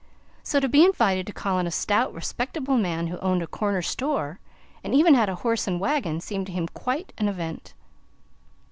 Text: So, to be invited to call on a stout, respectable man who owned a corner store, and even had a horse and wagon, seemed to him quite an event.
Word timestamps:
So, 0.41 0.59
to 0.59 0.67
be 0.67 0.83
invited 0.83 1.27
to 1.27 1.31
call 1.31 1.57
on 1.59 1.67
a 1.67 1.69
stout, 1.69 2.11
respectable 2.11 2.75
man 2.75 3.05
who 3.05 3.19
owned 3.19 3.43
a 3.43 3.45
corner 3.45 3.83
store, 3.83 4.39
and 4.83 4.95
even 4.95 5.13
had 5.13 5.29
a 5.29 5.35
horse 5.45 5.67
and 5.67 5.79
wagon, 5.79 6.21
seemed 6.21 6.47
to 6.47 6.51
him 6.53 6.67
quite 6.69 7.13
an 7.19 7.27
event. 7.27 7.75